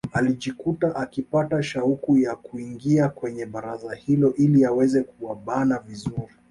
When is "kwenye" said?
3.09-3.45